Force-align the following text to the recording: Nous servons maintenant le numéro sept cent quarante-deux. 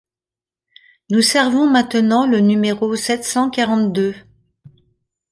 Nous 1.11 1.21
servons 1.21 1.67
maintenant 1.69 2.25
le 2.25 2.39
numéro 2.39 2.95
sept 2.95 3.23
cent 3.23 3.51
quarante-deux. 3.51 4.15